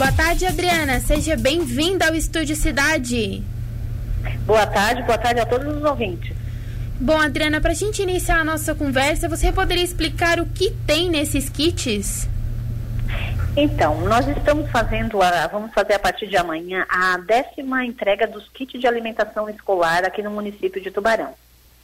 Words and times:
Boa 0.00 0.12
tarde, 0.12 0.46
Adriana. 0.46 0.98
Seja 0.98 1.36
bem-vinda 1.36 2.06
ao 2.06 2.14
Estúdio 2.14 2.56
Cidade. 2.56 3.44
Boa 4.46 4.66
tarde, 4.66 5.02
boa 5.02 5.18
tarde 5.18 5.40
a 5.40 5.44
todos 5.44 5.76
os 5.76 5.84
ouvintes. 5.84 6.34
Bom, 6.98 7.18
Adriana, 7.20 7.60
para 7.60 7.72
a 7.72 7.74
gente 7.74 8.00
iniciar 8.00 8.40
a 8.40 8.44
nossa 8.44 8.74
conversa, 8.74 9.28
você 9.28 9.52
poderia 9.52 9.84
explicar 9.84 10.40
o 10.40 10.46
que 10.46 10.70
tem 10.86 11.10
nesses 11.10 11.50
kits? 11.50 12.26
Então, 13.54 14.00
nós 14.00 14.26
estamos 14.26 14.70
fazendo, 14.70 15.20
a, 15.20 15.46
vamos 15.48 15.70
fazer 15.74 15.92
a 15.92 15.98
partir 15.98 16.28
de 16.28 16.36
amanhã, 16.38 16.86
a 16.88 17.18
décima 17.18 17.84
entrega 17.84 18.26
dos 18.26 18.48
kits 18.48 18.80
de 18.80 18.86
alimentação 18.86 19.50
escolar 19.50 20.02
aqui 20.06 20.22
no 20.22 20.30
município 20.30 20.80
de 20.80 20.90
Tubarão. 20.90 21.34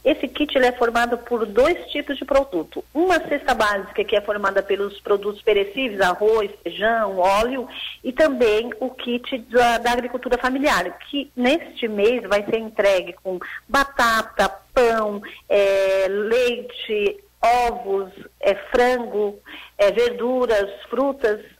Esse 0.03 0.27
kit 0.27 0.55
ele 0.57 0.67
é 0.67 0.71
formado 0.71 1.17
por 1.17 1.45
dois 1.45 1.85
tipos 1.91 2.17
de 2.17 2.23
produto. 2.23 2.83
Uma 2.93 3.19
cesta 3.27 3.53
básica, 3.53 4.03
que 4.03 4.15
é 4.15 4.21
formada 4.21 4.63
pelos 4.63 4.99
produtos 5.01 5.41
perecíveis, 5.41 5.99
arroz, 5.99 6.49
feijão, 6.63 7.17
óleo, 7.17 7.67
e 8.03 8.13
também 8.13 8.71
o 8.79 8.89
kit 8.91 9.37
da, 9.49 9.77
da 9.77 9.91
agricultura 9.91 10.37
familiar, 10.37 10.97
que 11.09 11.31
neste 11.35 11.87
mês 11.87 12.23
vai 12.23 12.43
ser 12.45 12.57
entregue 12.57 13.13
com 13.21 13.39
batata, 13.67 14.49
pão, 14.73 15.21
é, 15.49 16.07
leite, 16.07 17.23
ovos, 17.41 18.11
é, 18.39 18.55
frango, 18.71 19.39
é, 19.77 19.91
verduras, 19.91 20.69
frutas. 20.89 21.56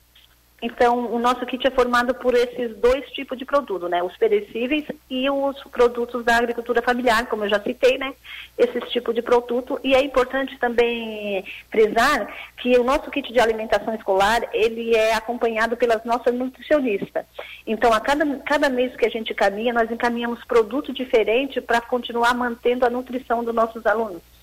Então, 0.60 1.14
o 1.14 1.20
nosso 1.20 1.46
kit 1.46 1.68
é 1.68 1.72
formado 1.72 2.16
por 2.16 2.34
esses 2.34 2.76
dois 2.78 3.08
tipos 3.12 3.38
de 3.38 3.46
produto, 3.46 3.88
né? 3.88 4.02
Os 4.02 4.18
perecíveis 4.18 4.86
e 5.08 5.30
os 5.30 5.64
produtos 5.66 6.26
da 6.26 6.36
agricultura 6.36 6.82
familiar, 6.82 7.28
como 7.28 7.46
eu 7.46 7.50
já 7.50 7.60
citei, 7.60 8.00
né? 8.00 8.12
Esses 8.58 8.90
tipos 8.90 9.14
de 9.14 9.22
produto. 9.22 9.80
E 9.84 9.94
é 9.94 10.04
importante 10.04 10.58
também 10.58 11.46
frisar 11.70 12.28
que 12.58 12.76
o 12.80 12.84
nosso 12.84 13.12
kit 13.12 13.32
de 13.32 13.40
alimentação 13.40 13.94
escolar, 13.94 14.50
ele 14.52 14.96
é 14.96 15.14
acompanhado 15.14 15.78
pelas 15.78 16.04
nossas 16.04 16.34
nutricionistas. 16.34 17.24
Então, 17.66 17.94
a 17.94 18.00
cada, 18.00 18.26
cada 18.40 18.68
mês 18.68 18.96
que 18.96 19.06
a 19.06 19.10
gente 19.10 19.36
caminha, 19.36 19.72
nós 19.72 19.92
encaminhamos 19.92 20.44
produto 20.44 20.92
diferente 20.92 21.62
para 21.62 21.82
continuar 21.82 22.34
mantendo 22.34 22.84
a 22.84 22.90
nutrição 22.90 23.44
dos 23.44 23.54
nossos 23.54 23.86
alunos. 23.86 24.37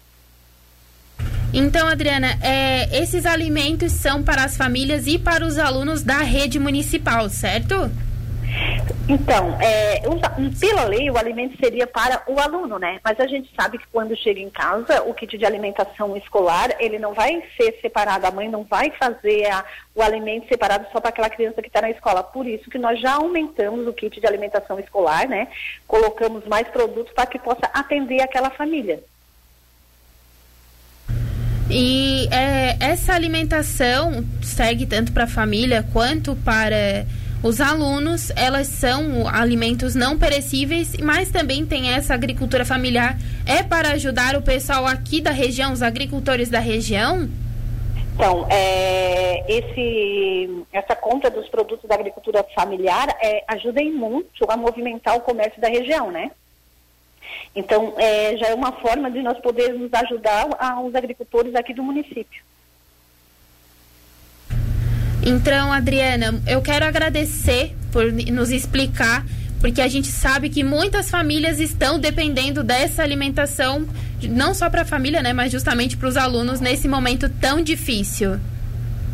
Então, 1.57 1.87
Adriana, 1.87 2.37
é, 2.43 2.99
esses 2.99 3.25
alimentos 3.25 3.93
são 3.93 4.25
para 4.25 4.43
as 4.43 4.57
famílias 4.57 5.07
e 5.07 5.21
para 5.21 5.45
os 5.45 5.57
alunos 5.57 6.03
da 6.03 6.19
rede 6.19 6.59
municipal, 6.59 7.29
certo? 7.29 7.89
Então, 9.09 9.57
é, 9.61 10.01
pela 10.59 10.85
lei, 10.85 11.09
o 11.11 11.17
alimento 11.17 11.57
seria 11.59 11.87
para 11.87 12.25
o 12.27 12.41
aluno, 12.41 12.77
né? 12.77 12.99
Mas 13.05 13.21
a 13.21 13.29
gente 13.29 13.49
sabe 13.55 13.79
que 13.79 13.87
quando 13.93 14.17
chega 14.17 14.41
em 14.41 14.51
casa, 14.51 15.05
o 15.05 15.15
kit 15.15 15.39
de 15.39 15.47
alimentação 15.47 16.17
escolar, 16.17 16.75
ele 16.81 16.99
não 16.99 17.15
vai 17.15 17.41
ser 17.57 17.79
separado, 17.81 18.27
a 18.27 18.33
mãe 18.33 18.49
não 18.49 18.65
vai 18.65 18.91
fazer 18.91 19.47
a, 19.47 19.65
o 19.95 20.03
alimento 20.03 20.49
separado 20.49 20.87
só 20.91 21.01
para 21.01 21.11
aquela 21.11 21.31
criança 21.31 21.63
que 21.63 21.69
está 21.69 21.83
na 21.83 21.91
escola. 21.91 22.25
Por 22.25 22.49
isso 22.49 22.69
que 22.69 22.79
nós 22.79 23.01
já 23.01 23.13
aumentamos 23.13 23.87
o 23.87 23.93
kit 23.93 24.21
de 24.21 24.27
alimentação 24.27 24.81
escolar, 24.81 25.29
né? 25.29 25.47
Colocamos 25.87 26.45
mais 26.47 26.67
produtos 26.67 27.13
para 27.13 27.27
que 27.27 27.39
possa 27.39 27.71
atender 27.73 28.21
aquela 28.23 28.51
família. 28.51 29.01
E 31.71 32.29
é, 32.31 32.77
essa 32.79 33.15
alimentação 33.15 34.25
segue 34.43 34.87
tanto 34.87 35.13
para 35.13 35.25
a 35.25 35.27
família 35.27 35.85
quanto 35.93 36.37
para 36.37 37.07
os 37.43 37.61
alunos. 37.61 38.31
Elas 38.37 38.67
são 38.67 39.27
alimentos 39.29 39.95
não 39.95 40.19
perecíveis, 40.19 40.97
mas 40.99 41.31
também 41.31 41.65
tem 41.65 41.91
essa 41.91 42.15
agricultura 42.15 42.65
familiar. 42.65 43.17
É 43.47 43.63
para 43.63 43.91
ajudar 43.93 44.37
o 44.37 44.43
pessoal 44.43 44.87
aqui 44.87 45.21
da 45.21 45.31
região, 45.31 45.73
os 45.73 45.83
agricultores 45.83 46.51
da 46.51 46.61
região? 46.61 47.29
Então, 48.15 48.47
é, 48.49 49.43
esse, 49.49 50.65
essa 50.73 50.95
compra 50.95 51.31
dos 51.31 51.49
produtos 51.49 51.89
da 51.89 51.97
agricultura 51.97 52.45
familiar 52.55 53.09
é, 53.21 53.43
ajuda 53.49 53.83
muito 53.83 54.49
a 54.49 54.57
movimentar 54.57 55.17
o 55.17 55.21
comércio 55.21 55.61
da 55.61 55.69
região, 55.69 56.13
né? 56.13 56.31
Então, 57.55 57.95
é, 57.97 58.37
já 58.37 58.49
é 58.49 58.55
uma 58.55 58.73
forma 58.73 59.11
de 59.11 59.23
nós 59.23 59.39
podermos 59.39 59.93
ajudar 59.93 60.47
os 60.85 60.95
agricultores 60.95 61.55
aqui 61.55 61.73
do 61.73 61.83
município. 61.83 62.43
Então, 65.27 65.73
Adriana, 65.73 66.43
eu 66.47 66.61
quero 66.61 66.85
agradecer 66.85 67.75
por 67.91 68.13
nos 68.13 68.51
explicar, 68.51 69.25
porque 69.61 69.81
a 69.81 69.89
gente 69.89 70.09
sabe 70.09 70.51
que 70.51 70.63
muitas 70.63 71.11
famílias 71.11 71.61
estão 71.61 71.99
dependendo 71.99 72.63
dessa 72.63 73.03
alimentação, 73.03 73.89
não 74.23 74.53
só 74.53 74.69
para 74.69 74.83
a 74.83 74.85
família, 74.85 75.23
né, 75.23 75.33
mas 75.33 75.51
justamente 75.51 75.97
para 75.97 76.09
os 76.09 76.17
alunos 76.17 76.61
nesse 76.61 76.89
momento 76.89 77.29
tão 77.29 77.63
difícil. 77.63 78.39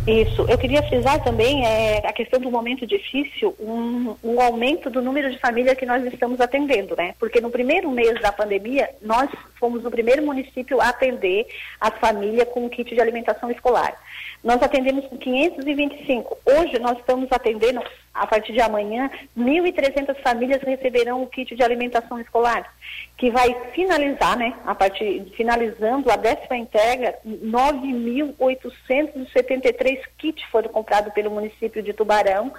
Isso. 0.07 0.47
Eu 0.49 0.57
queria 0.57 0.83
frisar 0.83 1.23
também 1.23 1.67
é, 1.67 1.99
a 1.99 2.13
questão 2.13 2.41
do 2.41 2.51
momento 2.51 2.87
difícil, 2.87 3.55
um, 3.61 4.17
um 4.25 4.41
aumento 4.41 4.89
do 4.89 5.03
número 5.03 5.31
de 5.31 5.39
famílias 5.39 5.77
que 5.77 5.85
nós 5.85 6.05
estamos 6.07 6.41
atendendo, 6.41 6.97
né? 6.97 7.15
Porque 7.19 7.41
no 7.41 7.51
primeiro 7.51 7.91
mês 7.91 8.19
da 8.21 8.33
pandemia, 8.33 8.89
nós 9.03 9.29
fomos 9.59 9.85
o 9.85 9.91
primeiro 9.91 10.25
município 10.25 10.81
a 10.81 10.89
atender 10.89 11.47
as 11.79 11.95
famílias 11.99 12.49
com 12.49 12.65
o 12.65 12.71
kit 12.71 12.95
de 12.95 13.01
alimentação 13.01 13.51
escolar. 13.51 13.95
Nós 14.43 14.63
atendemos 14.63 15.07
com 15.07 15.19
525. 15.19 16.39
Hoje 16.47 16.79
nós 16.79 16.99
estamos 16.99 17.31
atendendo, 17.31 17.83
a 18.13 18.27
partir 18.27 18.53
de 18.53 18.61
amanhã, 18.61 19.09
1.300 19.39 20.21
famílias 20.23 20.61
receberão 20.63 21.23
o 21.23 21.27
kit 21.27 21.55
de 21.55 21.63
alimentação 21.63 22.21
escolar, 22.21 22.71
que 23.17 23.31
vai 23.31 23.55
finalizar, 23.73 24.37
né? 24.37 24.53
A 24.67 24.75
partir 24.75 25.31
finalizando 25.37 26.11
a 26.11 26.17
décima 26.17 26.57
entrega, 26.57 27.15
9.873 27.25 30.01
kits 30.19 30.43
foram 30.51 30.69
comprados 30.71 31.13
pelo 31.13 31.31
município 31.31 31.81
de 31.83 31.93
Tubarão 31.93 32.53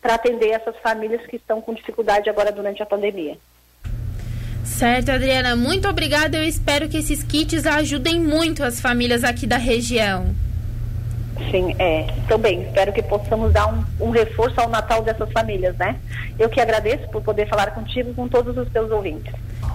para 0.00 0.14
atender 0.14 0.50
essas 0.50 0.76
famílias 0.78 1.24
que 1.26 1.36
estão 1.36 1.60
com 1.60 1.74
dificuldade 1.74 2.28
agora 2.28 2.52
durante 2.52 2.82
a 2.82 2.86
pandemia. 2.86 3.38
Certo, 4.64 5.10
Adriana, 5.10 5.56
muito 5.56 5.88
obrigada. 5.88 6.36
Eu 6.36 6.44
espero 6.44 6.88
que 6.88 6.98
esses 6.98 7.22
kits 7.22 7.66
ajudem 7.66 8.20
muito 8.20 8.62
as 8.62 8.80
famílias 8.80 9.24
aqui 9.24 9.46
da 9.46 9.56
região. 9.56 10.34
Sim, 11.50 11.74
é. 11.78 12.06
Também. 12.26 12.62
Espero 12.62 12.92
que 12.92 13.02
possamos 13.02 13.52
dar 13.52 13.66
um, 13.72 13.84
um, 14.00 14.10
reforço 14.10 14.60
ao 14.60 14.68
Natal 14.68 15.02
dessas 15.02 15.30
famílias, 15.32 15.76
né? 15.76 15.96
Eu 16.38 16.48
que 16.48 16.60
agradeço 16.60 17.08
por 17.08 17.22
poder 17.22 17.48
falar 17.48 17.70
contigo 17.70 18.12
com 18.14 18.28
todos 18.28 18.56
os 18.56 18.68
teus 18.70 18.90
ouvintes. 18.90 19.32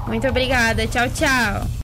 Muito 0.07 0.27
obrigada. 0.27 0.85
Tchau, 0.87 1.09
tchau. 1.09 1.67